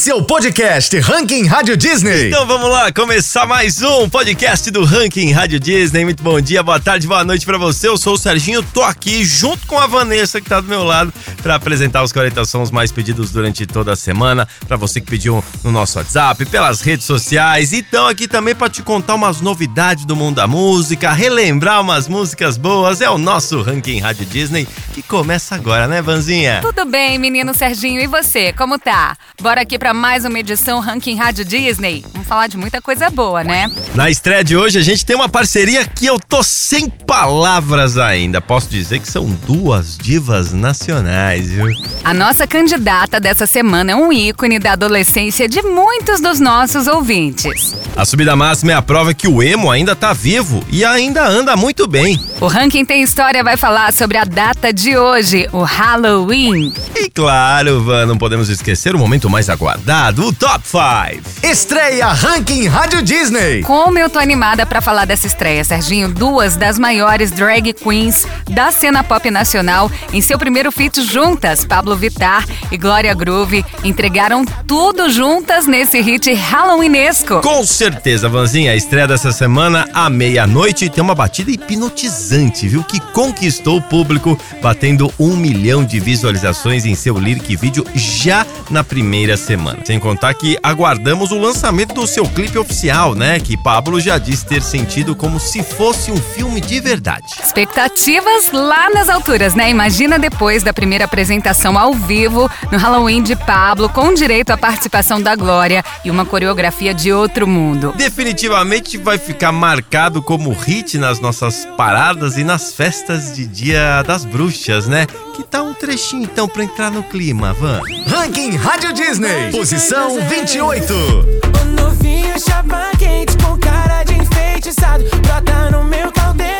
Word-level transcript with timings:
Esse 0.00 0.10
é 0.10 0.14
o 0.14 0.22
podcast 0.22 0.98
Ranking 0.98 1.44
Rádio 1.44 1.76
Disney. 1.76 2.28
Então 2.28 2.46
vamos 2.46 2.70
lá, 2.70 2.90
começar 2.90 3.44
mais 3.44 3.82
um 3.82 4.08
podcast 4.08 4.70
do 4.70 4.82
Ranking 4.82 5.30
Rádio 5.30 5.60
Disney. 5.60 6.06
Muito 6.06 6.22
bom 6.22 6.40
dia, 6.40 6.62
boa 6.62 6.80
tarde, 6.80 7.06
boa 7.06 7.22
noite 7.22 7.44
para 7.44 7.58
você. 7.58 7.86
Eu 7.86 7.98
sou 7.98 8.14
o 8.14 8.16
Serginho, 8.16 8.62
tô 8.62 8.82
aqui 8.82 9.22
junto 9.22 9.66
com 9.66 9.78
a 9.78 9.86
Vanessa 9.86 10.40
que 10.40 10.48
tá 10.48 10.58
do 10.58 10.68
meu 10.68 10.84
lado 10.84 11.12
para 11.42 11.54
apresentar 11.54 12.02
os 12.02 12.12
40 12.12 12.46
sons 12.46 12.70
mais 12.70 12.90
pedidos 12.90 13.30
durante 13.30 13.66
toda 13.66 13.92
a 13.92 13.96
semana, 13.96 14.48
para 14.66 14.78
você 14.78 15.02
que 15.02 15.06
pediu 15.06 15.44
no 15.62 15.70
nosso 15.70 15.98
WhatsApp, 15.98 16.46
pelas 16.46 16.80
redes 16.80 17.04
sociais. 17.04 17.74
Então 17.74 18.08
aqui 18.08 18.26
também 18.26 18.54
para 18.54 18.70
te 18.70 18.82
contar 18.82 19.16
umas 19.16 19.42
novidades 19.42 20.06
do 20.06 20.16
mundo 20.16 20.36
da 20.36 20.46
música, 20.46 21.12
relembrar 21.12 21.78
umas 21.78 22.08
músicas 22.08 22.56
boas. 22.56 23.02
É 23.02 23.10
o 23.10 23.18
nosso 23.18 23.60
Ranking 23.60 24.00
Rádio 24.00 24.24
Disney 24.24 24.66
que 24.94 25.02
começa 25.02 25.54
agora, 25.54 25.86
né, 25.86 26.00
Vanzinha? 26.00 26.60
Tudo 26.62 26.86
bem, 26.86 27.18
menino 27.18 27.52
Serginho, 27.52 28.00
e 28.00 28.06
você? 28.06 28.50
Como 28.54 28.78
tá? 28.78 29.14
Bora 29.42 29.60
aqui 29.60 29.78
para 29.78 29.89
mais 29.92 30.24
uma 30.24 30.38
edição 30.38 30.80
Ranking 30.80 31.16
Rádio 31.16 31.44
Disney. 31.44 32.04
Vamos 32.12 32.28
falar 32.28 32.46
de 32.46 32.56
muita 32.56 32.80
coisa 32.80 33.10
boa, 33.10 33.42
né? 33.42 33.70
Na 33.94 34.10
estreia 34.10 34.44
de 34.44 34.56
hoje 34.56 34.78
a 34.78 34.82
gente 34.82 35.04
tem 35.04 35.16
uma 35.16 35.28
parceria 35.28 35.84
que 35.86 36.06
eu 36.06 36.18
tô 36.18 36.42
sem 36.42 36.88
palavras 36.88 37.98
ainda. 37.98 38.40
Posso 38.40 38.68
dizer 38.68 39.00
que 39.00 39.08
são 39.08 39.26
duas 39.46 39.98
divas 39.98 40.52
nacionais, 40.52 41.50
viu? 41.50 41.66
A 42.04 42.14
nossa 42.14 42.46
candidata 42.46 43.20
dessa 43.20 43.46
semana 43.46 43.92
é 43.92 43.96
um 43.96 44.12
ícone 44.12 44.58
da 44.58 44.72
adolescência 44.72 45.48
de 45.48 45.62
muitos 45.62 46.20
dos 46.20 46.40
nossos 46.40 46.86
ouvintes. 46.86 47.74
A 47.96 48.04
subida 48.04 48.36
máxima 48.36 48.72
é 48.72 48.74
a 48.74 48.82
prova 48.82 49.12
que 49.12 49.28
o 49.28 49.42
emo 49.42 49.70
ainda 49.70 49.94
tá 49.96 50.12
vivo 50.12 50.64
e 50.70 50.84
ainda 50.84 51.26
anda 51.26 51.56
muito 51.56 51.86
bem. 51.86 52.18
O 52.40 52.46
Ranking 52.46 52.84
Tem 52.84 53.02
História 53.02 53.44
vai 53.44 53.56
falar 53.56 53.92
sobre 53.92 54.16
a 54.16 54.24
data 54.24 54.72
de 54.72 54.96
hoje, 54.96 55.48
o 55.52 55.62
Halloween. 55.62 56.72
E 56.96 57.10
claro, 57.10 57.82
Van, 57.82 58.06
não 58.06 58.16
podemos 58.16 58.48
esquecer 58.48 58.94
o 58.94 58.98
momento 58.98 59.28
mais 59.28 59.50
aguardado, 59.50 59.79
o 60.18 60.32
Top 60.32 60.60
5. 60.66 61.40
Estreia 61.42 62.08
Ranking 62.08 62.68
Rádio 62.68 63.02
Disney. 63.02 63.62
Como 63.62 63.98
eu 63.98 64.10
tô 64.10 64.18
animada 64.18 64.66
para 64.66 64.80
falar 64.80 65.06
dessa 65.06 65.26
estreia, 65.26 65.64
Serginho. 65.64 66.12
Duas 66.12 66.54
das 66.54 66.78
maiores 66.78 67.30
drag 67.30 67.72
queens 67.72 68.26
da 68.48 68.70
cena 68.70 69.02
pop 69.02 69.30
nacional, 69.30 69.90
em 70.12 70.20
seu 70.20 70.38
primeiro 70.38 70.70
feat 70.70 71.02
juntas, 71.02 71.64
Pablo 71.64 71.96
Vittar 71.96 72.44
e 72.70 72.76
Glória 72.76 73.14
Groove, 73.14 73.64
entregaram 73.82 74.44
tudo 74.66 75.08
juntas 75.10 75.66
nesse 75.66 76.00
hit 76.00 76.32
Halloweenesco. 76.32 77.40
Com 77.40 77.64
certeza, 77.64 78.28
Vanzinha, 78.28 78.72
a 78.72 78.76
estreia 78.76 79.08
dessa 79.08 79.32
semana 79.32 79.88
à 79.94 80.10
meia-noite 80.10 80.90
tem 80.90 81.02
uma 81.02 81.14
batida 81.14 81.50
hipnotizante, 81.50 82.68
viu? 82.68 82.84
Que 82.84 83.00
conquistou 83.00 83.78
o 83.78 83.82
público, 83.82 84.38
batendo 84.62 85.12
um 85.18 85.36
milhão 85.36 85.84
de 85.84 85.98
visualizações 85.98 86.84
em 86.84 86.94
seu 86.94 87.18
lyric 87.18 87.56
vídeo 87.56 87.84
já 87.94 88.46
na 88.68 88.84
primeira 88.84 89.36
semana. 89.36 89.59
Sem 89.84 89.98
contar 89.98 90.34
que 90.34 90.58
aguardamos 90.62 91.30
o 91.30 91.38
lançamento 91.38 91.94
do 91.94 92.06
seu 92.06 92.24
clipe 92.24 92.58
oficial, 92.58 93.14
né? 93.14 93.38
Que 93.38 93.56
Pablo 93.56 94.00
já 94.00 94.18
disse 94.18 94.46
ter 94.46 94.62
sentido 94.62 95.14
como 95.14 95.38
se 95.38 95.62
fosse 95.62 96.10
um 96.10 96.16
filme 96.16 96.60
de 96.60 96.80
verdade. 96.80 97.26
Expectativas 97.42 98.50
lá 98.52 98.90
nas 98.90 99.08
alturas, 99.08 99.54
né? 99.54 99.70
Imagina 99.70 100.18
depois 100.18 100.62
da 100.62 100.72
primeira 100.72 101.04
apresentação 101.04 101.78
ao 101.78 101.92
vivo 101.92 102.50
no 102.70 102.78
Halloween 102.78 103.22
de 103.22 103.36
Pablo, 103.36 103.88
com 103.88 104.14
direito 104.14 104.50
à 104.50 104.56
participação 104.56 105.20
da 105.20 105.34
Glória 105.36 105.84
e 106.04 106.10
uma 106.10 106.24
coreografia 106.24 106.94
de 106.94 107.12
outro 107.12 107.46
mundo. 107.46 107.92
Definitivamente 107.96 108.96
vai 108.96 109.18
ficar 109.18 109.52
marcado 109.52 110.22
como 110.22 110.52
hit 110.52 110.98
nas 110.98 111.20
nossas 111.20 111.66
paradas 111.76 112.36
e 112.36 112.44
nas 112.44 112.72
festas 112.72 113.34
de 113.34 113.46
Dia 113.46 114.02
das 114.02 114.24
Bruxas, 114.24 114.86
né? 114.86 115.06
Que 115.40 115.46
tal 115.46 115.68
um 115.68 115.72
trechinho 115.72 116.24
então 116.24 116.46
pra 116.46 116.62
entrar 116.62 116.90
no 116.90 117.02
clima, 117.02 117.54
Van? 117.54 117.80
Ranking 118.06 118.56
Rádio 118.56 118.92
Disney. 118.92 119.50
Posição 119.50 120.20
28. 120.28 120.92
O 120.92 121.64
novinho 121.64 122.38
chapa 122.38 122.90
quente 122.98 123.38
com 123.38 123.56
cara 123.56 124.04
de 124.04 124.18
enfeitiçado 124.18 125.02
Brota 125.22 125.70
no 125.70 125.82
meu 125.84 126.12
caldeirão 126.12 126.59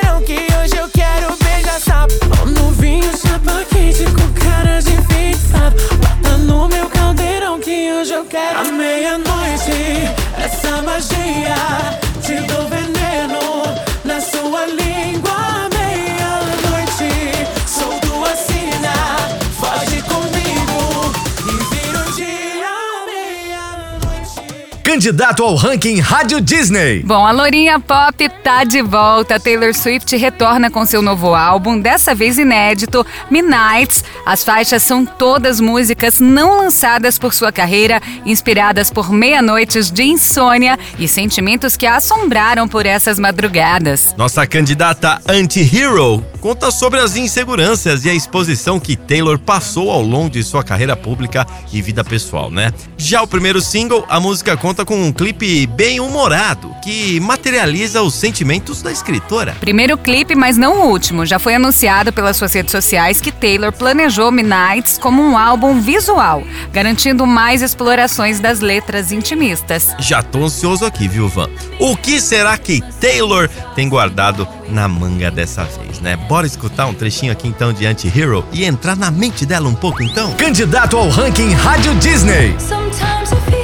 Candidato 25.00 25.43
ao 25.43 25.55
Ranking 25.55 25.99
Rádio 25.99 26.43
Disney. 26.43 27.03
Bom, 27.03 27.27
a 27.27 27.33
Lourinha 27.33 27.81
Pop 27.81 28.28
tá 28.44 28.65
de 28.65 28.83
volta. 28.83 29.41
Taylor 29.41 29.75
Swift 29.75 30.15
retorna 30.15 30.71
com 30.71 30.84
seu 30.84 31.00
novo 31.00 31.34
álbum, 31.34 31.81
dessa 31.81 32.15
vez 32.15 32.38
inédito, 32.38 33.06
Midnights. 33.31 34.05
As 34.27 34.44
faixas 34.44 34.83
são 34.83 35.06
todas 35.06 35.59
músicas 35.59 36.21
não 36.21 36.59
lançadas 36.59 37.19
por 37.19 37.33
sua 37.33 37.50
carreira, 37.50 37.99
inspiradas 38.27 38.91
por 38.91 39.11
meia-noites 39.11 39.91
de 39.91 40.03
insônia 40.03 40.78
e 40.99 41.09
sentimentos 41.09 41.78
que 41.78 41.87
a 41.87 41.97
assombraram 41.97 42.69
por 42.69 42.84
essas 42.84 43.19
madrugadas. 43.19 44.15
Nossa 44.19 44.47
candidata 44.47 45.19
anti-hero 45.27 46.22
conta 46.40 46.70
sobre 46.70 46.98
as 46.98 47.16
inseguranças 47.16 48.04
e 48.04 48.10
a 48.10 48.14
exposição 48.14 48.80
que 48.80 48.96
Taylor 48.96 49.38
passou 49.38 49.90
ao 49.90 50.00
longo 50.00 50.30
de 50.30 50.42
sua 50.42 50.64
carreira 50.64 50.96
pública 50.96 51.46
e 51.72 51.82
vida 51.82 52.02
pessoal, 52.02 52.50
né? 52.50 52.72
Já 52.96 53.22
o 53.22 53.26
primeiro 53.26 53.60
single, 53.60 54.04
a 54.08 54.18
música 54.18 54.56
conta 54.56 54.84
com 54.84 54.96
um 54.96 55.12
clipe 55.12 55.66
bem 55.66 56.00
humorado 56.00 56.74
que 56.82 57.20
materializa 57.20 58.02
os 58.02 58.14
sentimentos 58.14 58.80
da 58.82 58.90
escritora. 58.90 59.54
Primeiro 59.60 59.98
clipe, 59.98 60.34
mas 60.34 60.56
não 60.56 60.82
o 60.82 60.90
último. 60.90 61.26
Já 61.26 61.38
foi 61.38 61.54
anunciado 61.54 62.12
pelas 62.12 62.36
suas 62.36 62.54
redes 62.54 62.72
sociais 62.72 63.20
que 63.20 63.30
Taylor 63.30 63.72
planejou 63.72 64.32
Midnights 64.32 64.98
como 64.98 65.22
um 65.22 65.36
álbum 65.36 65.80
visual, 65.80 66.42
garantindo 66.72 67.26
mais 67.26 67.60
explorações 67.60 68.40
das 68.40 68.60
letras 68.60 69.12
intimistas. 69.12 69.94
Já 69.98 70.22
tô 70.22 70.44
ansioso 70.44 70.84
aqui, 70.84 71.06
viu, 71.06 71.28
Van? 71.28 71.50
O 71.78 71.96
que 71.96 72.20
será 72.20 72.56
que 72.56 72.80
Taylor 73.00 73.48
tem 73.74 73.88
guardado 73.88 74.48
na 74.70 74.88
manga 74.88 75.31
dessa 75.31 75.64
vez, 75.64 76.00
né? 76.00 76.16
Bora 76.16 76.47
escutar 76.47 76.86
um 76.86 76.94
trechinho 76.94 77.32
aqui 77.32 77.48
então 77.48 77.72
de 77.72 77.86
Anti-Hero 77.86 78.44
e 78.53 78.64
entrar 78.64 78.97
na 78.97 79.10
mente 79.10 79.44
dela 79.44 79.69
um 79.69 79.75
pouco 79.75 80.03
então? 80.03 80.32
Candidato 80.32 80.97
ao 80.97 81.08
Ranking 81.08 81.53
Rádio 81.53 81.94
Disney. 81.97 82.54
Sometimes 82.58 83.32
I 83.32 83.50
feel 83.50 83.59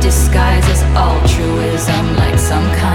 disguises. 0.00 0.82
Altruism, 0.96 2.16
like 2.16 2.38
some 2.38 2.68
kind 2.74 2.89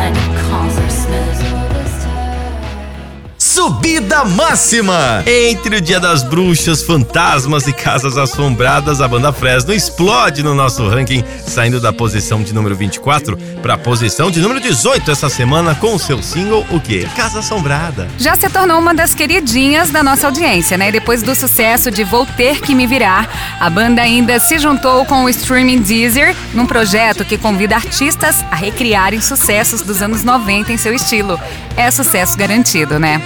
Subida 3.65 4.23
máxima. 4.23 5.23
Entre 5.25 5.77
o 5.77 5.81
Dia 5.81 5.99
das 5.99 6.21
Bruxas, 6.21 6.83
Fantasmas 6.83 7.65
e 7.65 7.73
Casas 7.73 8.15
Assombradas, 8.15 9.01
a 9.01 9.07
banda 9.07 9.33
Fresno 9.33 9.73
explode 9.73 10.43
no 10.43 10.53
nosso 10.53 10.87
ranking, 10.87 11.23
saindo 11.47 11.81
da 11.81 11.91
posição 11.91 12.43
de 12.43 12.53
número 12.53 12.75
24 12.75 13.35
para 13.63 13.73
a 13.73 13.77
posição 13.77 14.29
de 14.29 14.39
número 14.39 14.59
18 14.59 15.09
essa 15.09 15.29
semana 15.29 15.73
com 15.73 15.95
o 15.95 15.99
seu 15.99 16.21
single, 16.21 16.63
o 16.69 16.79
quê? 16.79 17.07
Casa 17.15 17.39
Assombrada. 17.39 18.07
Já 18.19 18.35
se 18.35 18.47
tornou 18.49 18.77
uma 18.77 18.93
das 18.93 19.15
queridinhas 19.15 19.89
da 19.89 20.03
nossa 20.03 20.27
audiência, 20.27 20.77
né? 20.77 20.91
Depois 20.91 21.23
do 21.23 21.33
sucesso 21.33 21.89
de 21.89 22.03
Vou 22.03 22.23
Ter 22.23 22.61
Que 22.61 22.75
Me 22.75 22.85
Virar, 22.85 23.27
a 23.59 23.67
banda 23.67 24.03
ainda 24.03 24.39
se 24.39 24.59
juntou 24.59 25.05
com 25.05 25.23
o 25.23 25.29
streaming 25.29 25.81
Deezer 25.81 26.35
num 26.53 26.67
projeto 26.67 27.25
que 27.25 27.35
convida 27.35 27.73
artistas 27.73 28.45
a 28.51 28.55
recriarem 28.55 29.19
sucessos 29.21 29.81
dos 29.81 30.03
anos 30.03 30.23
90 30.23 30.71
em 30.71 30.77
seu 30.77 30.93
estilo. 30.93 31.39
É 31.75 31.89
sucesso 31.89 32.37
garantido, 32.37 32.99
né? 32.99 33.19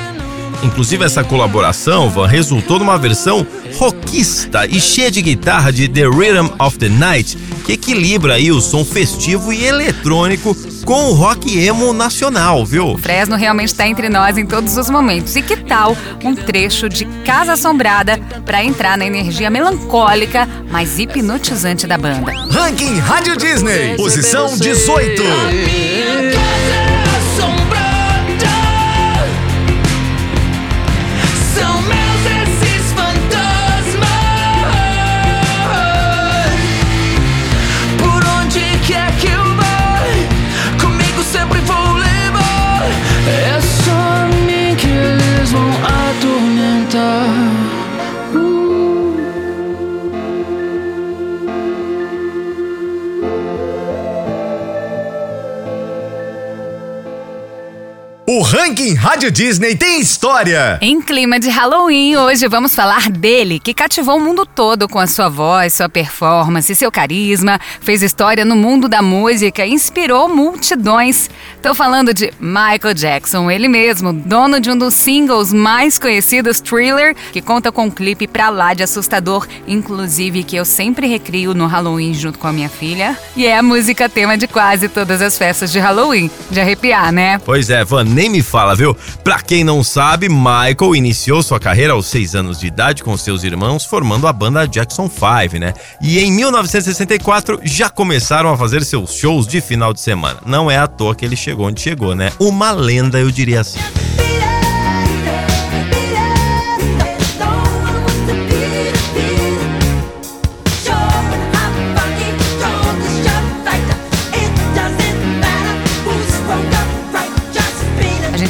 Inclusive, 0.61 1.05
essa 1.05 1.23
colaboração, 1.23 2.09
Van, 2.09 2.27
resultou 2.27 2.79
numa 2.79 2.97
versão 2.97 3.45
rockista 3.77 4.65
e 4.65 4.79
cheia 4.79 5.09
de 5.09 5.21
guitarra 5.21 5.71
de 5.71 5.87
The 5.87 6.03
Rhythm 6.03 6.49
of 6.59 6.77
the 6.77 6.89
Night, 6.89 7.37
que 7.65 7.73
equilibra 7.73 8.35
aí 8.35 8.51
o 8.51 8.59
som 8.59 8.83
festivo 8.83 9.53
e 9.53 9.65
eletrônico 9.65 10.55
com 10.85 11.05
o 11.05 11.13
rock 11.13 11.57
emo 11.57 11.93
nacional, 11.93 12.65
viu? 12.65 12.97
Fresno 12.97 13.35
realmente 13.35 13.69
está 13.69 13.87
entre 13.87 14.09
nós 14.09 14.37
em 14.37 14.45
todos 14.45 14.75
os 14.75 14.89
momentos. 14.89 15.35
E 15.35 15.41
que 15.41 15.55
tal 15.55 15.95
um 16.23 16.35
trecho 16.35 16.89
de 16.89 17.05
Casa 17.25 17.53
Assombrada 17.53 18.17
para 18.45 18.63
entrar 18.63 18.97
na 18.97 19.05
energia 19.05 19.49
melancólica, 19.49 20.47
mas 20.69 20.99
hipnotizante 20.99 21.87
da 21.87 21.97
banda? 21.97 22.31
Ranking 22.51 22.97
Rádio 22.99 23.37
Disney. 23.37 23.95
Posição 23.95 24.57
18. 24.57 25.23
Ranking 58.51 58.95
Rádio 58.95 59.29
Disney 59.29 59.75
tem 59.75 60.01
história. 60.01 60.79
Em 60.81 60.99
clima 60.99 61.39
de 61.39 61.49
Halloween, 61.49 62.15
hoje 62.15 62.47
vamos 62.47 62.73
falar 62.73 63.07
dele, 63.07 63.59
que 63.59 63.75
cativou 63.75 64.17
o 64.17 64.19
mundo 64.19 64.43
todo 64.43 64.89
com 64.89 64.97
a 64.97 65.05
sua 65.05 65.29
voz, 65.29 65.75
sua 65.75 65.87
performance, 65.87 66.73
seu 66.73 66.91
carisma, 66.91 67.59
fez 67.79 68.01
história 68.01 68.43
no 68.43 68.55
mundo 68.55 68.89
da 68.89 69.03
música 69.03 69.67
inspirou 69.67 70.27
multidões. 70.27 71.29
Tô 71.61 71.75
falando 71.75 72.11
de 72.11 72.33
Michael 72.39 72.95
Jackson, 72.95 73.51
ele 73.51 73.67
mesmo, 73.67 74.11
dono 74.11 74.59
de 74.59 74.71
um 74.71 74.77
dos 74.77 74.95
singles 74.95 75.53
mais 75.53 75.99
conhecidos, 75.99 76.59
Thriller, 76.59 77.15
que 77.31 77.43
conta 77.43 77.71
com 77.71 77.83
um 77.83 77.91
clipe 77.91 78.27
pra 78.27 78.49
lá 78.49 78.73
de 78.73 78.81
assustador, 78.81 79.47
inclusive 79.67 80.43
que 80.43 80.55
eu 80.55 80.65
sempre 80.65 81.05
recrio 81.05 81.53
no 81.53 81.67
Halloween 81.67 82.15
junto 82.15 82.39
com 82.39 82.47
a 82.47 82.51
minha 82.51 82.69
filha, 82.69 83.15
e 83.35 83.45
é 83.45 83.59
a 83.59 83.61
música 83.61 84.09
tema 84.09 84.35
de 84.35 84.47
quase 84.47 84.89
todas 84.89 85.21
as 85.21 85.37
festas 85.37 85.71
de 85.71 85.77
Halloween. 85.77 86.31
De 86.49 86.59
arrepiar, 86.59 87.11
né? 87.11 87.39
Pois 87.45 87.69
é, 87.69 87.85
Van, 87.85 88.03
nem 88.03 88.27
me 88.27 88.38
fala, 88.41 88.75
viu? 88.75 88.95
Pra 89.23 89.39
quem 89.39 89.63
não 89.63 89.83
sabe, 89.83 90.29
Michael 90.29 90.95
iniciou 90.95 91.41
sua 91.43 91.59
carreira 91.59 91.93
aos 91.93 92.07
6 92.07 92.35
anos 92.35 92.59
de 92.59 92.67
idade 92.67 93.03
com 93.03 93.15
seus 93.17 93.43
irmãos, 93.43 93.85
formando 93.85 94.27
a 94.27 94.33
banda 94.33 94.67
Jackson 94.67 95.09
5, 95.09 95.59
né? 95.59 95.73
E 96.01 96.19
em 96.19 96.31
1964 96.31 97.59
já 97.63 97.89
começaram 97.89 98.51
a 98.51 98.57
fazer 98.57 98.83
seus 98.83 99.13
shows 99.13 99.47
de 99.47 99.61
final 99.61 99.93
de 99.93 100.01
semana. 100.01 100.39
Não 100.45 100.69
é 100.69 100.77
à 100.77 100.87
toa 100.87 101.15
que 101.15 101.25
ele 101.25 101.35
chegou 101.35 101.67
onde 101.67 101.81
chegou, 101.81 102.15
né? 102.15 102.31
Uma 102.39 102.71
lenda, 102.71 103.19
eu 103.19 103.31
diria 103.31 103.61
assim. 103.61 103.79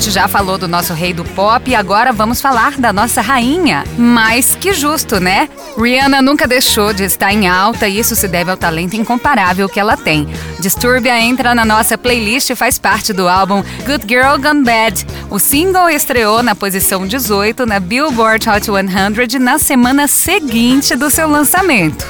Gente 0.09 0.15
já 0.15 0.27
falou 0.27 0.57
do 0.57 0.67
nosso 0.67 0.91
rei 0.91 1.13
do 1.13 1.23
pop 1.23 1.69
e 1.69 1.75
agora 1.75 2.11
vamos 2.11 2.41
falar 2.41 2.79
da 2.79 2.91
nossa 2.91 3.21
rainha. 3.21 3.83
Mas 3.95 4.55
que 4.55 4.73
justo, 4.73 5.19
né? 5.19 5.47
Rihanna 5.77 6.19
nunca 6.19 6.47
deixou 6.47 6.91
de 6.91 7.03
estar 7.03 7.31
em 7.31 7.47
alta 7.47 7.87
e 7.87 7.99
isso 7.99 8.15
se 8.15 8.27
deve 8.27 8.49
ao 8.49 8.57
talento 8.57 8.95
incomparável 8.95 9.69
que 9.69 9.79
ela 9.79 9.95
tem. 9.95 10.27
Disturbia 10.59 11.19
entra 11.19 11.53
na 11.53 11.63
nossa 11.63 11.95
playlist 11.95 12.49
e 12.49 12.55
faz 12.55 12.79
parte 12.79 13.13
do 13.13 13.29
álbum 13.29 13.63
Good 13.85 14.05
Girl 14.07 14.35
Gone 14.41 14.63
Bad. 14.63 15.05
O 15.29 15.37
single 15.37 15.91
estreou 15.91 16.41
na 16.41 16.55
posição 16.55 17.05
18 17.05 17.67
na 17.67 17.79
Billboard 17.79 18.49
Hot 18.49 18.65
100 18.65 19.39
na 19.39 19.59
semana 19.59 20.07
seguinte 20.07 20.95
do 20.95 21.11
seu 21.11 21.29
lançamento. 21.29 22.03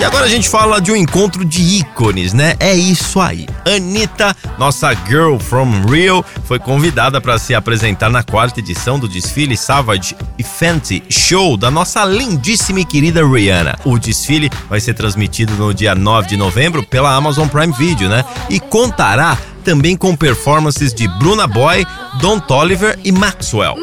E 0.00 0.04
agora 0.04 0.26
a 0.26 0.28
gente 0.28 0.48
fala 0.48 0.80
de 0.80 0.92
um 0.92 0.96
encontro 0.96 1.44
de 1.44 1.60
ícones, 1.60 2.32
né? 2.32 2.54
É 2.60 2.72
isso 2.72 3.20
aí. 3.20 3.48
Anitta, 3.66 4.34
nossa 4.56 4.94
girl 5.08 5.38
from 5.38 5.68
Rio, 5.90 6.24
foi 6.44 6.60
convidada 6.60 7.20
para 7.20 7.36
se 7.36 7.52
apresentar 7.52 8.08
na 8.08 8.22
quarta 8.22 8.60
edição 8.60 8.96
do 8.96 9.08
desfile 9.08 9.56
Savage 9.56 10.16
e 10.38 10.44
Fenty 10.44 11.02
Show 11.08 11.56
da 11.56 11.68
nossa 11.68 12.04
lindíssima 12.04 12.78
e 12.78 12.84
querida 12.84 13.26
Rihanna. 13.26 13.76
O 13.84 13.98
desfile 13.98 14.48
vai 14.70 14.78
ser 14.78 14.94
transmitido 14.94 15.54
no 15.54 15.74
dia 15.74 15.96
9 15.96 16.28
de 16.28 16.36
novembro 16.36 16.84
pela 16.84 17.12
Amazon 17.12 17.48
Prime 17.48 17.72
Video, 17.72 18.08
né? 18.08 18.24
E 18.48 18.60
contará 18.60 19.36
também 19.64 19.96
com 19.96 20.14
performances 20.14 20.94
de 20.94 21.08
Bruna 21.08 21.48
Boy, 21.48 21.84
Don 22.20 22.38
Toliver 22.38 22.96
e 23.02 23.10
Maxwell. 23.10 23.74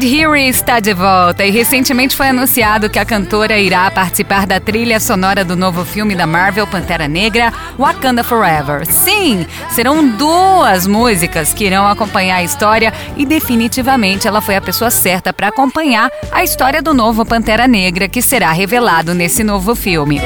Bad 0.00 0.16
Hero 0.16 0.34
está 0.34 0.80
de 0.80 0.94
volta 0.94 1.44
e 1.44 1.50
recentemente 1.50 2.16
foi 2.16 2.30
anunciado 2.30 2.88
que 2.88 2.98
a 2.98 3.04
cantora 3.04 3.58
irá 3.58 3.90
participar 3.90 4.46
da 4.46 4.58
trilha 4.58 4.98
sonora 4.98 5.44
do 5.44 5.54
novo 5.54 5.84
filme 5.84 6.14
da 6.14 6.26
Marvel 6.26 6.66
Pantera 6.66 7.06
Negra, 7.06 7.52
Wakanda 7.78 8.24
Forever. 8.24 8.86
Sim, 8.86 9.46
serão 9.68 10.08
duas 10.16 10.86
músicas 10.86 11.52
que 11.52 11.66
irão 11.66 11.86
acompanhar 11.86 12.36
a 12.36 12.42
história 12.42 12.94
e 13.14 13.26
definitivamente 13.26 14.26
ela 14.26 14.40
foi 14.40 14.56
a 14.56 14.62
pessoa 14.62 14.90
certa 14.90 15.34
para 15.34 15.48
acompanhar 15.48 16.10
a 16.32 16.42
história 16.42 16.80
do 16.80 16.94
novo 16.94 17.22
Pantera 17.26 17.68
Negra 17.68 18.08
que 18.08 18.22
será 18.22 18.52
revelado 18.52 19.12
nesse 19.12 19.44
novo 19.44 19.74
filme. 19.74 20.18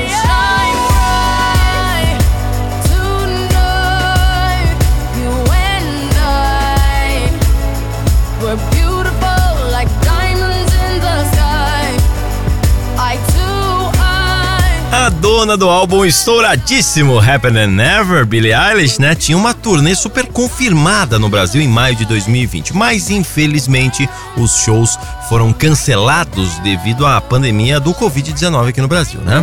Dona 15.25 15.57
do 15.57 15.71
álbum 15.71 16.05
estouradíssimo 16.05 17.19
Happen 17.19 17.67
Never, 17.67 18.27
Billie 18.27 18.53
Eilish, 18.53 19.01
né, 19.01 19.15
tinha 19.15 19.39
uma 19.39 19.55
turnê 19.55 19.95
super 19.95 20.27
confirmada 20.27 21.19
no 21.19 21.31
Brasil 21.31 21.63
em 21.63 21.67
maio 21.67 21.97
de 21.97 22.05
2020, 22.05 22.77
mas 22.77 23.09
infelizmente 23.09 24.07
os 24.37 24.59
shows 24.59 24.99
foram 25.27 25.51
cancelados 25.51 26.59
devido 26.59 27.07
à 27.07 27.23
pandemia 27.23 27.81
do 27.81 27.95
Covid-19 27.95 28.69
aqui 28.69 28.83
no 28.83 28.89
Brasil, 28.89 29.23
né? 29.23 29.41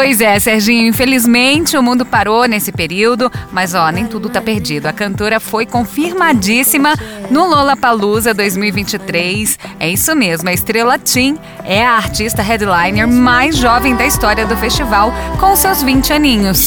Pois 0.00 0.18
é, 0.22 0.40
Serginho, 0.40 0.88
infelizmente 0.88 1.76
o 1.76 1.82
mundo 1.82 2.06
parou 2.06 2.46
nesse 2.46 2.72
período, 2.72 3.30
mas 3.52 3.74
ó, 3.74 3.90
nem 3.90 4.06
tudo 4.06 4.30
tá 4.30 4.40
perdido. 4.40 4.86
A 4.86 4.94
cantora 4.94 5.38
foi 5.38 5.66
confirmadíssima 5.66 6.94
no 7.30 7.46
Lollapalooza 7.46 8.32
2023. 8.32 9.58
É 9.78 9.90
isso 9.90 10.16
mesmo, 10.16 10.48
a 10.48 10.54
Estrela 10.54 10.98
Tim 10.98 11.36
é 11.66 11.84
a 11.84 11.96
artista 11.96 12.40
headliner 12.40 13.06
mais 13.06 13.58
jovem 13.58 13.94
da 13.94 14.06
história 14.06 14.46
do 14.46 14.56
festival, 14.56 15.12
com 15.38 15.54
seus 15.54 15.82
20 15.82 16.14
aninhos. 16.14 16.58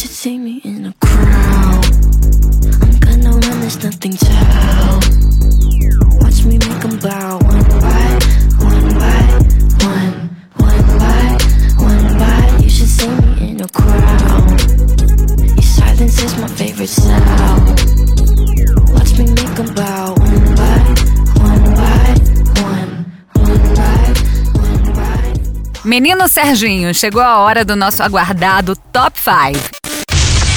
Menino 25.85 26.27
Serginho, 26.27 26.93
chegou 26.93 27.21
a 27.21 27.39
hora 27.39 27.63
do 27.63 27.75
nosso 27.75 28.03
aguardado 28.03 28.75
Top 28.91 29.17
5. 29.17 29.82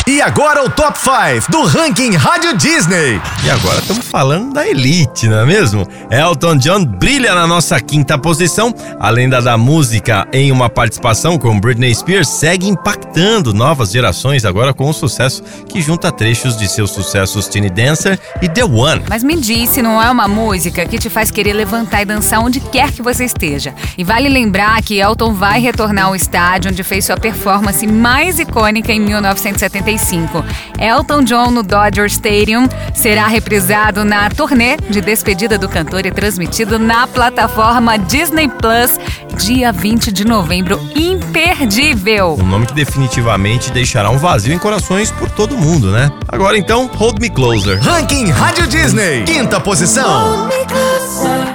E 0.09 0.23
agora 0.23 0.65
o 0.65 0.71
Top 0.71 0.97
5 0.97 1.51
do 1.51 1.65
Ranking 1.65 2.13
Rádio 2.13 2.57
Disney. 2.57 3.21
E 3.45 3.51
agora 3.51 3.81
estamos 3.81 4.07
falando 4.07 4.53
da 4.55 4.65
elite, 4.65 5.27
não 5.29 5.41
é 5.41 5.45
mesmo? 5.45 5.85
Elton 6.09 6.59
John 6.59 6.85
brilha 6.85 7.35
na 7.35 7.45
nossa 7.45 7.81
quinta 7.81 8.17
posição. 8.17 8.73
A 9.01 9.11
lenda 9.11 9.43
da 9.43 9.59
música 9.59 10.25
em 10.33 10.53
uma 10.53 10.71
participação 10.71 11.37
com 11.37 11.59
Britney 11.59 11.93
Spears 11.93 12.29
segue 12.29 12.69
impactando 12.69 13.53
novas 13.53 13.91
gerações 13.91 14.45
agora 14.45 14.73
com 14.73 14.85
o 14.85 14.91
um 14.91 14.93
sucesso 14.93 15.43
que 15.69 15.83
junta 15.83 16.13
trechos 16.13 16.57
de 16.57 16.69
seus 16.69 16.93
sucessos 16.93 17.49
Tiny 17.49 17.69
Dancer 17.69 18.17
e 18.41 18.49
The 18.49 18.63
One. 18.63 19.03
Mas 19.09 19.25
me 19.25 19.35
disse, 19.35 19.83
não 19.83 20.01
é 20.01 20.09
uma 20.09 20.29
música 20.29 20.87
que 20.87 20.99
te 20.99 21.11
faz 21.11 21.33
querer 21.33 21.55
levantar 21.55 22.03
e 22.03 22.05
dançar 22.05 22.39
onde 22.39 22.61
quer 22.61 22.93
que 22.93 23.03
você 23.03 23.25
esteja. 23.25 23.75
E 23.99 24.05
vale 24.05 24.29
lembrar 24.29 24.81
que 24.85 25.01
Elton 25.01 25.35
vai 25.35 25.59
retornar 25.59 26.07
ao 26.07 26.15
estádio 26.15 26.71
onde 26.71 26.85
fez 26.85 27.05
sua 27.05 27.17
performance 27.17 27.85
mais 27.89 28.39
icônica 28.39 28.93
em 28.93 29.01
1975 29.01 29.96
95. 29.97 30.45
Elton 30.79 31.25
John 31.25 31.51
no 31.51 31.63
Dodger 31.63 32.07
Stadium 32.07 32.69
será 32.95 33.27
reprisado 33.27 34.05
na 34.05 34.29
turnê 34.31 34.77
de 34.77 35.01
despedida 35.01 35.57
do 35.59 35.69
cantor 35.69 36.05
e 36.07 36.11
transmitido 36.11 36.79
na 36.79 37.07
plataforma 37.07 37.99
Disney 37.99 38.49
Plus 38.49 38.99
dia 39.39 39.73
20 39.73 40.13
de 40.13 40.25
novembro. 40.27 40.79
Imperdível! 40.95 42.37
Um 42.39 42.47
nome 42.47 42.67
que 42.67 42.75
definitivamente 42.75 43.71
deixará 43.71 44.11
um 44.11 44.19
vazio 44.19 44.53
em 44.53 44.59
corações 44.59 45.11
por 45.11 45.31
todo 45.31 45.57
mundo, 45.57 45.91
né? 45.91 46.11
Agora 46.29 46.57
então, 46.57 46.87
Hold 46.95 47.21
Me 47.21 47.31
Closer. 47.31 47.81
Ranking 47.81 48.31
Rádio 48.31 48.67
Disney. 48.67 49.25
Quinta 49.25 49.61
posição. 49.61 50.49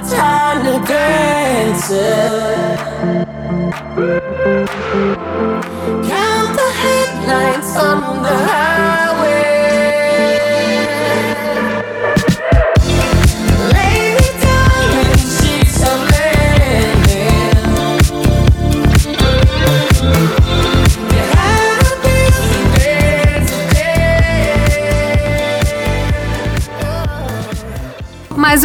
Time 0.10 0.63
to 0.63 0.79
dance. 0.88 1.95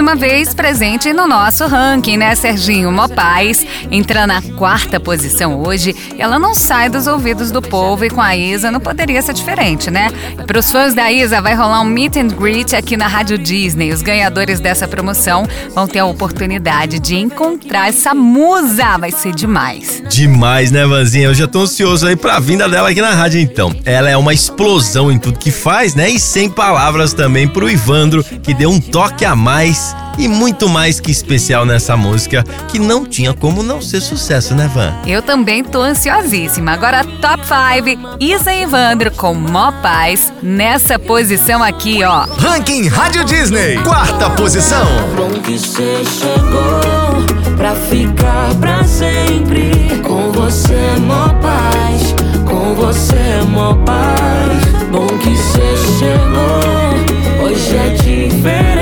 Uma 0.06 0.14
vez 0.14 0.54
presente 0.54 1.12
no 1.12 1.26
nosso 1.26 1.66
ranking, 1.66 2.16
né, 2.16 2.32
Serginho? 2.36 2.92
Mopaz 2.92 3.66
entra 3.90 4.24
na 4.24 4.40
quarta 4.40 5.00
posição 5.00 5.60
hoje 5.60 5.96
ela 6.16 6.38
não 6.38 6.54
sai 6.54 6.88
dos 6.88 7.08
ouvidos 7.08 7.50
do 7.50 7.60
povo 7.60 8.04
e 8.04 8.10
com 8.10 8.20
a 8.20 8.36
Isa 8.36 8.70
não 8.70 8.78
poderia 8.78 9.20
ser 9.20 9.34
diferente, 9.34 9.90
né? 9.90 10.10
Para 10.46 10.60
os 10.60 10.70
fãs 10.70 10.94
da 10.94 11.10
Isa 11.10 11.42
vai 11.42 11.54
rolar 11.54 11.80
um 11.80 11.84
meet 11.84 12.16
and 12.16 12.28
greet 12.28 12.72
aqui 12.74 12.96
na 12.96 13.08
Rádio 13.08 13.36
Disney. 13.36 13.90
Os 13.90 14.00
ganhadores 14.00 14.60
dessa 14.60 14.86
promoção 14.86 15.44
vão 15.74 15.88
ter 15.88 15.98
a 15.98 16.04
oportunidade 16.04 17.00
de 17.00 17.16
encontrar 17.16 17.88
essa 17.88 18.14
musa. 18.14 18.96
Vai 18.98 19.10
ser 19.10 19.34
demais. 19.34 20.04
Demais, 20.08 20.70
né, 20.70 20.86
Vanzinha? 20.86 21.26
Eu 21.26 21.34
já 21.34 21.48
tô 21.48 21.62
ansioso 21.62 22.06
aí 22.06 22.14
pra 22.14 22.38
vinda 22.38 22.68
dela 22.68 22.90
aqui 22.90 23.00
na 23.00 23.10
rádio, 23.10 23.40
então. 23.40 23.74
Ela 23.84 24.08
é 24.08 24.16
uma 24.16 24.32
explosão 24.32 25.10
em 25.10 25.18
tudo 25.18 25.38
que 25.38 25.50
faz, 25.50 25.96
né? 25.96 26.08
E 26.08 26.20
sem 26.20 26.48
palavras 26.48 27.12
também 27.12 27.48
pro 27.48 27.68
Ivandro, 27.68 28.22
que 28.22 28.54
deu 28.54 28.70
um 28.70 28.80
toque 28.80 29.24
a 29.24 29.34
mais 29.34 29.95
e 30.18 30.28
muito 30.28 30.68
mais 30.68 30.98
que 31.00 31.10
especial 31.10 31.64
nessa 31.66 31.96
música, 31.96 32.42
que 32.68 32.78
não 32.78 33.04
tinha 33.04 33.34
como 33.34 33.62
não 33.62 33.80
ser 33.80 34.00
sucesso, 34.00 34.54
né, 34.54 34.70
Van? 34.72 34.94
Eu 35.06 35.22
também 35.22 35.62
tô 35.62 35.80
ansiosíssima. 35.80 36.72
Agora, 36.72 37.04
top 37.04 37.42
5, 37.46 38.16
Isa 38.20 38.52
e 38.52 38.62
Evandro 38.62 39.10
com 39.10 39.34
Mó 39.34 39.72
Paz 39.82 40.32
nessa 40.42 40.98
posição 40.98 41.62
aqui, 41.62 42.02
ó. 42.02 42.26
Ranking 42.38 42.88
Rádio 42.88 43.24
Disney. 43.24 43.78
Quarta 43.78 44.30
posição. 44.30 44.86
bom 45.16 45.30
que 45.40 45.58
cê 45.58 46.02
chegou 46.04 47.56
pra 47.56 47.74
ficar 47.74 48.54
pra 48.60 48.84
sempre. 48.84 49.72
Com 50.06 50.32
você, 50.32 50.96
mó 51.00 51.28
paz. 51.40 52.14
Com 52.44 52.74
você, 52.74 53.42
mó 53.48 53.74
paz. 53.84 54.86
Bom 54.90 55.06
que 55.18 55.36
cê 55.36 55.76
chegou. 55.98 57.46
Hoje 57.46 57.76
é 57.76 57.88
diferente. 57.90 58.75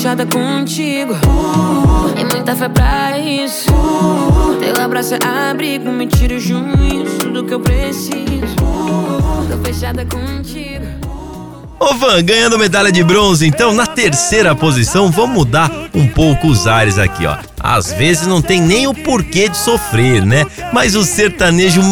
Fechada 0.00 0.24
contigo. 0.24 1.14
Tem 2.14 2.24
muita 2.24 2.56
fé 2.56 2.70
pra 2.70 3.18
isso. 3.18 3.70
Teu 4.58 4.82
abraço 4.82 5.14
é 5.14 5.50
abrigo, 5.50 5.92
me 5.92 6.06
tira 6.06 6.36
o 6.36 6.40
juízo. 6.40 7.20
Que 7.46 7.52
eu 7.52 7.60
preciso. 7.60 8.56
Tô 8.56 9.58
fechada 9.62 10.06
contigo. 10.06 10.86
Ô 11.78 11.94
Van, 11.94 12.22
ganhando 12.22 12.58
medalha 12.58 12.90
de 12.90 13.04
bronze, 13.04 13.46
então 13.46 13.74
na 13.74 13.86
terceira 13.86 14.54
posição, 14.54 15.10
vamos 15.10 15.34
mudar 15.34 15.70
um 15.94 16.06
pouco 16.06 16.46
os 16.46 16.66
ares 16.66 16.98
aqui, 16.98 17.26
ó. 17.26 17.36
Às 17.58 17.92
vezes 17.92 18.26
não 18.26 18.40
tem 18.40 18.60
nem 18.60 18.86
o 18.86 18.94
porquê 18.94 19.50
de 19.50 19.56
sofrer, 19.56 20.24
né? 20.24 20.46
Mas 20.72 20.94
o 20.94 21.04
sertanejo 21.04 21.82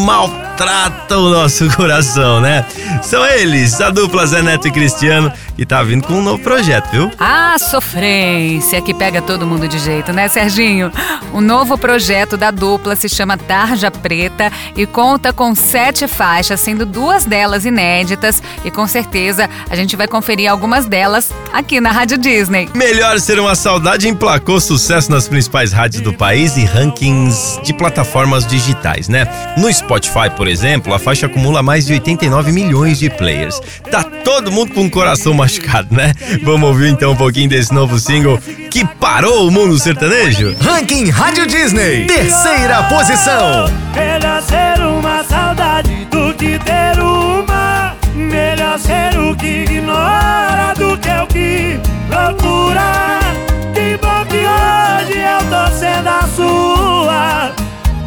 maltrata 0.59 1.17
o 1.17 1.29
nosso 1.29 1.69
coração, 1.75 2.41
né? 2.41 2.65
São 3.01 3.25
eles, 3.25 3.79
a 3.79 3.89
dupla 3.89 4.27
Zé 4.27 4.41
Neto 4.41 4.67
e 4.67 4.71
Cristiano, 4.71 5.31
que 5.55 5.65
tá 5.65 5.81
vindo 5.81 6.05
com 6.05 6.15
um 6.15 6.21
novo 6.21 6.43
projeto, 6.43 6.89
viu? 6.91 7.11
A 7.17 7.57
sofrência 7.57 8.81
que 8.81 8.93
pega 8.93 9.21
todo 9.21 9.47
mundo 9.47 9.67
de 9.67 9.79
jeito, 9.79 10.11
né, 10.11 10.27
Serginho? 10.27 10.91
O 11.33 11.39
novo 11.39 11.77
projeto 11.77 12.35
da 12.35 12.51
dupla 12.51 12.95
se 12.95 13.07
chama 13.07 13.37
Tarja 13.37 13.89
Preta 13.89 14.51
e 14.75 14.85
conta 14.85 15.31
com 15.31 15.55
sete 15.55 16.07
faixas, 16.07 16.59
sendo 16.59 16.85
duas 16.85 17.23
delas 17.23 17.63
inéditas. 17.65 18.43
E 18.65 18.69
com 18.69 18.85
certeza 18.85 19.49
a 19.69 19.75
gente 19.75 19.95
vai 19.95 20.07
conferir 20.07 20.51
algumas 20.51 20.85
delas 20.85 21.31
aqui 21.53 21.79
na 21.81 21.91
Rádio 21.91 22.17
Disney. 22.17 22.69
Melhor 22.73 23.19
Ser 23.19 23.39
Uma 23.39 23.55
Saudade 23.55 24.07
emplacou 24.07 24.59
sucesso 24.59 25.11
nas 25.11 25.27
principais 25.27 25.71
rádios 25.71 26.01
do 26.01 26.13
país 26.13 26.57
e 26.57 26.65
rankings 26.65 27.59
de 27.63 27.73
plataformas 27.73 28.45
digitais, 28.45 29.07
né? 29.07 29.27
No 29.57 29.71
Spotify, 29.71 30.29
por 30.35 30.47
exemplo, 30.47 30.93
a 30.93 30.99
faixa 30.99 31.25
acumula 31.25 31.61
mais 31.61 31.85
de 31.85 31.93
89 31.93 32.51
milhões 32.51 32.99
de 32.99 33.09
players. 33.09 33.59
Tá 33.89 34.03
todo 34.03 34.51
mundo 34.51 34.73
com 34.73 34.85
o 34.85 34.89
coração 34.89 35.33
machucado, 35.33 35.93
né? 35.95 36.13
Vamos 36.43 36.69
ouvir 36.69 36.89
então 36.89 37.11
um 37.11 37.15
pouquinho 37.15 37.49
desse 37.49 37.73
novo 37.73 37.99
single 37.99 38.39
que 38.69 38.85
parou 38.85 39.47
o 39.47 39.51
mundo 39.51 39.77
sertanejo? 39.79 40.55
Ranking 40.61 41.09
Rádio 41.09 41.47
Disney. 41.47 42.05
Terceira 42.05 42.83
posição. 42.83 43.65
Melhor 43.95 44.41
ser 44.43 44.81
uma 44.81 45.23
saudade 45.23 46.05
do 46.05 46.33
que 46.35 46.59
ter 46.59 46.99
uma. 47.01 47.95
Melhor 48.15 48.77
ser 48.79 49.17
o 49.17 49.35
que 49.35 49.63
ignora 49.63 50.73
procura. 52.29 53.19
Que 53.73 53.97
bom 53.97 54.25
que 54.25 54.43
hoje 54.45 55.19
eu 55.19 55.39
tô 55.49 55.71
sendo 55.75 56.07
a 56.07 56.21
sua. 56.35 57.51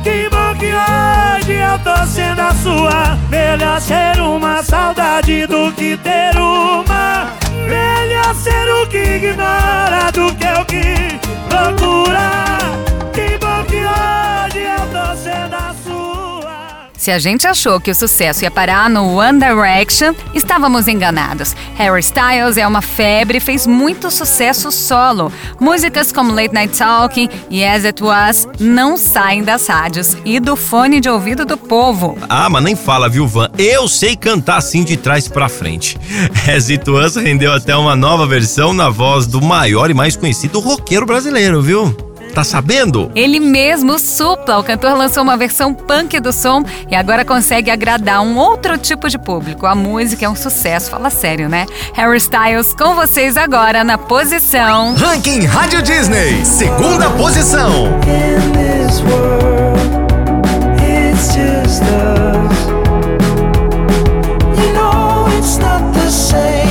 Que 0.02 0.28
bom 0.30 0.54
que 0.58 0.72
hoje 0.72 1.52
eu 1.52 1.78
tô 1.80 2.06
sendo 2.06 2.40
a 2.40 2.52
sua. 2.54 3.18
Melhor 3.28 3.80
ser 3.80 4.20
uma 4.20 4.62
saudade 4.62 5.46
do 5.46 5.72
que 5.72 5.96
ter 5.96 6.36
uma. 6.36 7.32
Melhor 7.66 8.34
ser 8.34 8.68
o 8.82 8.86
que 8.86 8.98
ignora 8.98 10.10
do 10.12 10.32
que 10.34 10.46
o 10.60 10.64
que 10.66 11.18
procura. 11.48 12.58
Que 13.12 13.38
bom 13.38 13.64
que 13.64 13.76
hoje 13.76 14.66
eu 14.66 14.86
tô 14.92 15.16
sendo. 15.16 15.41
Se 17.02 17.10
a 17.10 17.18
gente 17.18 17.48
achou 17.48 17.80
que 17.80 17.90
o 17.90 17.94
sucesso 17.96 18.44
ia 18.44 18.50
parar 18.50 18.88
no 18.88 19.16
One 19.18 19.36
Direction, 19.36 20.14
estávamos 20.32 20.86
enganados. 20.86 21.52
Harry 21.74 21.98
Styles 21.98 22.56
é 22.56 22.64
uma 22.64 22.80
febre 22.80 23.38
e 23.38 23.40
fez 23.40 23.66
muito 23.66 24.08
sucesso 24.08 24.70
solo. 24.70 25.32
Músicas 25.58 26.12
como 26.12 26.32
Late 26.32 26.54
Night 26.54 26.78
Talking 26.78 27.28
e 27.50 27.64
As 27.64 27.84
It 27.84 28.00
Was 28.00 28.46
não 28.60 28.96
saem 28.96 29.42
das 29.42 29.66
rádios 29.66 30.16
e 30.24 30.38
do 30.38 30.54
fone 30.54 31.00
de 31.00 31.08
ouvido 31.08 31.44
do 31.44 31.56
povo. 31.56 32.16
Ah, 32.28 32.48
mas 32.48 32.62
nem 32.62 32.76
fala, 32.76 33.08
viu, 33.08 33.26
Van? 33.26 33.50
Eu 33.58 33.88
sei 33.88 34.14
cantar 34.14 34.58
assim 34.58 34.84
de 34.84 34.96
trás 34.96 35.26
pra 35.26 35.48
frente. 35.48 35.98
As 36.56 36.70
It 36.70 36.88
Was 36.88 37.16
rendeu 37.16 37.52
até 37.52 37.74
uma 37.74 37.96
nova 37.96 38.28
versão 38.28 38.72
na 38.72 38.90
voz 38.90 39.26
do 39.26 39.42
maior 39.42 39.90
e 39.90 39.94
mais 39.94 40.14
conhecido 40.14 40.60
roqueiro 40.60 41.04
brasileiro, 41.04 41.60
viu? 41.60 42.11
Tá 42.34 42.42
sabendo? 42.42 43.10
Ele 43.14 43.38
mesmo, 43.38 43.98
Supla, 43.98 44.58
o 44.58 44.64
cantor 44.64 44.96
lançou 44.96 45.22
uma 45.22 45.36
versão 45.36 45.74
punk 45.74 46.18
do 46.18 46.32
som 46.32 46.64
e 46.90 46.94
agora 46.96 47.24
consegue 47.24 47.70
agradar 47.70 48.22
um 48.22 48.38
outro 48.38 48.78
tipo 48.78 49.08
de 49.10 49.18
público. 49.18 49.66
A 49.66 49.74
música 49.74 50.24
é 50.24 50.28
um 50.28 50.34
sucesso, 50.34 50.90
fala 50.90 51.10
sério, 51.10 51.48
né? 51.48 51.66
Harry 51.94 52.16
Styles 52.16 52.74
com 52.74 52.94
vocês 52.94 53.36
agora 53.36 53.84
na 53.84 53.98
posição. 53.98 54.94
Ranking 54.94 55.44
Rádio 55.44 55.82
Disney. 55.82 56.44
Segunda 56.44 57.10
posição. 57.10 57.86
In 58.06 58.52
this 58.52 59.00
world, 59.02 59.78
it's 60.80 61.34
just 61.34 61.82
us. 61.82 62.66
You 64.58 64.72
know 64.72 65.28
it's 65.36 65.58
not 65.58 65.92
the 65.92 66.10
same 66.10 66.61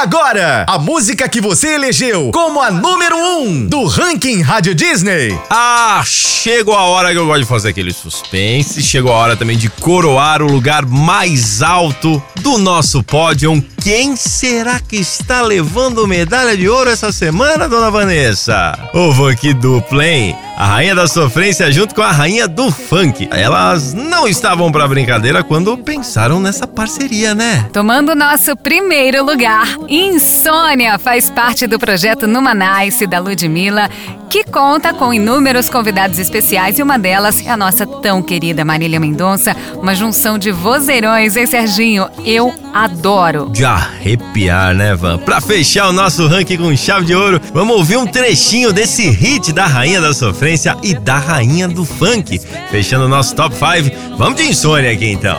agora, 0.00 0.64
a 0.66 0.78
música 0.78 1.28
que 1.28 1.42
você 1.42 1.74
elegeu 1.74 2.30
como 2.32 2.62
a 2.62 2.70
número 2.70 3.18
um 3.18 3.66
do 3.66 3.84
Ranking 3.84 4.40
Rádio 4.40 4.74
Disney. 4.74 5.38
Ah, 5.50 6.02
chegou 6.06 6.74
a 6.74 6.84
hora 6.84 7.12
que 7.12 7.18
eu 7.18 7.26
gosto 7.26 7.42
de 7.42 7.46
fazer 7.46 7.68
aquele 7.68 7.92
suspense. 7.92 8.82
Chegou 8.82 9.12
a 9.12 9.16
hora 9.16 9.36
também 9.36 9.58
de 9.58 9.68
coroar 9.68 10.40
o 10.40 10.50
lugar 10.50 10.86
mais 10.86 11.60
alto 11.60 12.22
do 12.40 12.56
nosso 12.56 13.02
pódio 13.02 13.62
quem 13.80 14.14
será 14.14 14.78
que 14.78 14.96
está 14.96 15.40
levando 15.40 16.06
medalha 16.06 16.56
de 16.56 16.68
ouro 16.68 16.90
essa 16.90 17.10
semana, 17.10 17.66
dona 17.66 17.90
Vanessa? 17.90 18.78
Ovo 18.92 19.26
aqui 19.26 19.54
duplo, 19.54 20.02
hein? 20.02 20.36
A 20.56 20.66
rainha 20.66 20.94
da 20.94 21.08
sofrência 21.08 21.72
junto 21.72 21.94
com 21.94 22.02
a 22.02 22.12
rainha 22.12 22.46
do 22.46 22.70
funk. 22.70 23.26
Elas 23.32 23.94
não 23.94 24.28
estavam 24.28 24.70
pra 24.70 24.86
brincadeira 24.86 25.42
quando 25.42 25.78
pensaram 25.78 26.38
nessa 26.38 26.66
parceria, 26.66 27.34
né? 27.34 27.66
Tomando 27.72 28.14
nosso 28.14 28.54
primeiro 28.54 29.24
lugar, 29.24 29.66
Insônia 29.88 30.98
faz 30.98 31.30
parte 31.30 31.66
do 31.66 31.78
projeto 31.78 32.26
Numanice 32.26 33.06
da 33.06 33.18
Ludmilla, 33.18 33.88
que 34.28 34.44
conta 34.44 34.92
com 34.92 35.14
inúmeros 35.14 35.70
convidados 35.70 36.18
especiais 36.18 36.78
e 36.78 36.82
uma 36.82 36.98
delas 36.98 37.44
é 37.44 37.50
a 37.50 37.56
nossa 37.56 37.86
tão 37.86 38.22
querida 38.22 38.64
Marília 38.64 39.00
Mendonça, 39.00 39.56
uma 39.76 39.94
junção 39.94 40.38
de 40.38 40.52
vozeirões, 40.52 41.36
hein, 41.36 41.46
Serginho? 41.46 42.08
Eu 42.24 42.54
adoro. 42.72 43.48
De 43.50 43.64
arrepiar, 43.74 44.74
né, 44.74 44.94
Van? 44.94 45.18
Pra 45.18 45.40
fechar 45.40 45.88
o 45.88 45.92
nosso 45.92 46.26
ranking 46.26 46.56
com 46.56 46.74
chave 46.76 47.06
de 47.06 47.14
ouro, 47.14 47.40
vamos 47.52 47.76
ouvir 47.76 47.96
um 47.96 48.06
trechinho 48.06 48.72
desse 48.72 49.08
hit 49.10 49.52
da 49.52 49.66
rainha 49.66 50.00
da 50.00 50.12
sofrência 50.12 50.76
e 50.82 50.94
da 50.94 51.18
rainha 51.18 51.68
do 51.68 51.84
funk. 51.84 52.40
Fechando 52.70 53.04
o 53.04 53.08
nosso 53.08 53.34
top 53.34 53.54
5, 53.54 54.16
vamos 54.16 54.36
de 54.36 54.48
insônia 54.48 54.90
aqui 54.92 55.10
então. 55.10 55.38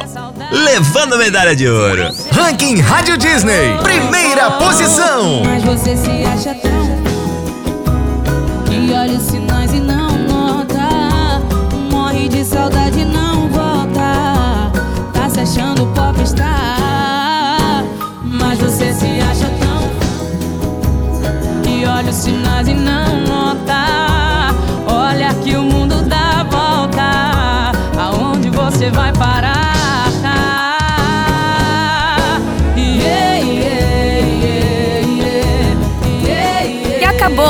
Levando 0.52 1.18
medalha 1.18 1.56
de 1.56 1.68
ouro. 1.68 2.10
Ranking 2.32 2.80
Rádio 2.80 3.18
Disney, 3.18 3.78
primeira 3.84 4.52
posição. 4.52 5.44
Mas 5.46 5.64
você 5.64 5.96
se 5.96 6.24
acha 6.26 6.54
tão 6.56 6.72
que 8.66 8.94
olha 8.94 9.18
os 9.18 9.24
sinais 9.24 9.74
e 9.74 9.80
não 9.80 10.18
nota. 10.28 11.42
Morre 11.92 12.28
de 12.28 12.44
saudade 12.44 13.00
e 13.00 13.06
não 13.06 13.31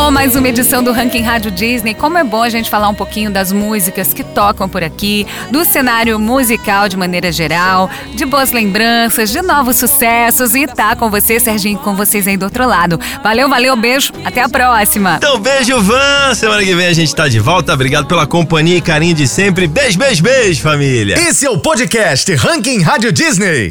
Acabou 0.02 0.20
mais 0.20 0.36
uma 0.36 0.48
edição 0.48 0.82
do 0.84 0.92
Ranking 0.92 1.22
Rádio 1.22 1.52
Disney. 1.52 1.94
Como 1.94 2.18
é 2.18 2.24
bom 2.24 2.42
a 2.42 2.50
gente 2.50 2.72
falar 2.72 2.90
um 2.90 2.94
pouquinho 2.94 3.30
das 3.30 3.52
músicas 3.52 4.12
que 4.12 4.24
tocam 4.24 4.68
por 4.68 4.84
aqui, 4.84 5.28
do 5.52 5.64
cenário 5.64 6.18
musical 6.18 6.90
de 6.90 6.98
maneira 6.98 7.32
geral, 7.32 7.88
de 8.16 8.26
boas 8.26 8.52
lembranças, 8.52 9.30
de 9.30 9.44
novos 9.44 9.76
sucessos 9.76 10.56
e 10.56 10.66
tá 10.66 10.96
com 10.96 11.12
você, 11.12 11.40
Serginho, 11.40 11.78
com 11.78 11.96
vocês 11.96 12.28
aí 12.28 12.36
do 12.36 12.46
outro 12.46 12.66
lado. 12.66 13.00
Valeu, 13.22 13.48
valeu, 13.48 13.76
beijo, 13.76 14.12
até 14.26 14.42
a 14.42 14.50
próxima. 14.50 15.18
Então, 15.18 15.40
beijo, 15.40 15.80
Van. 15.80 16.34
Semana 16.34 16.64
que 16.64 16.74
vem 16.74 16.88
a 16.88 16.94
gente 16.94 17.14
tá 17.14 17.28
de 17.28 17.40
volta. 17.40 17.72
Obrigado 17.72 18.08
pela 18.08 18.26
companhia 18.26 18.78
e 18.78 18.82
carinho 18.82 19.14
de 19.14 19.28
sempre. 19.28 19.68
Beijo, 19.68 20.00
beijo, 20.00 20.24
beijo, 20.24 20.64
família. 20.64 21.14
Esse 21.20 21.46
é 21.46 21.50
o 21.52 21.60
podcast 21.60 22.34
Ranking 22.34 22.82
Rádio 22.82 23.12
Disney. 23.12 23.60